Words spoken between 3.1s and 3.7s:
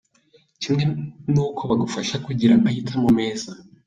meza.